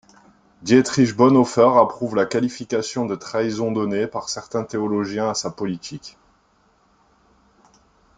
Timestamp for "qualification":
2.25-3.05